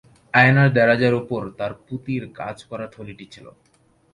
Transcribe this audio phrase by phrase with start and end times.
[0.33, 3.45] আয়নার দেরাজের উপর তার পুঁতির কাজ-করা থলিটি ছিল।